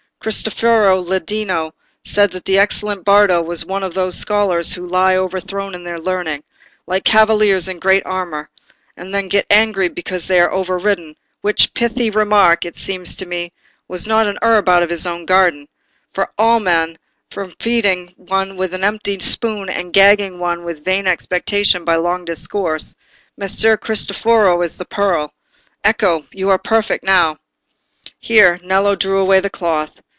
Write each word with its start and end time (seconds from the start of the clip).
Cristoforo 0.23 1.01
Landino 1.01 1.71
said 2.03 2.29
that 2.33 2.45
the 2.45 2.59
excellent 2.59 3.03
Bardo 3.03 3.41
was 3.41 3.65
one 3.65 3.81
of 3.81 3.95
those 3.95 4.13
scholars 4.19 4.71
who 4.71 4.85
lie 4.85 5.15
overthrown 5.17 5.73
in 5.73 5.83
their 5.83 5.99
learning, 5.99 6.43
like 6.85 7.03
cavaliers 7.03 7.67
in 7.67 7.79
heavy 7.81 8.03
armour, 8.03 8.47
and 8.95 9.15
then 9.15 9.27
get 9.29 9.47
angry 9.49 9.87
because 9.89 10.27
they 10.27 10.39
are 10.39 10.51
over 10.51 10.77
ridden—which 10.77 11.73
pithy 11.73 12.11
remark, 12.11 12.65
it 12.65 12.75
seems 12.75 13.15
to 13.15 13.25
me, 13.25 13.51
was 13.87 14.05
not 14.07 14.27
a 14.27 14.37
herb 14.43 14.69
out 14.69 14.83
of 14.83 14.91
his 14.91 15.07
own 15.07 15.25
garden; 15.25 15.67
for 16.13 16.25
of 16.25 16.29
all 16.37 16.59
men, 16.59 16.99
for 17.31 17.49
feeding 17.59 18.13
one 18.15 18.55
with 18.55 18.75
an 18.75 18.83
empty 18.83 19.17
spoon 19.17 19.69
and 19.69 19.91
gagging 19.91 20.37
one 20.37 20.63
with 20.63 20.85
vain 20.85 21.07
expectation 21.07 21.83
by 21.83 21.95
long 21.95 22.25
discourse, 22.25 22.93
Messer 23.37 23.75
Cristoforo 23.75 24.61
is 24.61 24.77
the 24.77 24.85
pearl. 24.85 25.33
Ecco! 25.83 26.25
you 26.31 26.47
are 26.49 26.59
perfect 26.59 27.03
now." 27.03 27.37
Here 28.19 28.59
Nello 28.63 28.95
drew 28.95 29.17
away 29.17 29.39
the 29.39 29.49
cloth. 29.49 29.89